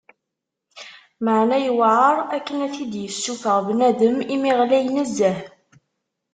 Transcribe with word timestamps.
Meεna 1.23 1.57
iwεer 1.69 2.15
akken 2.37 2.57
ad 2.65 2.71
t-id-yessufeɣ 2.75 3.57
bnadem 3.67 4.17
imi 4.35 4.51
ɣlay 4.59 4.85
nezzeh. 4.95 5.39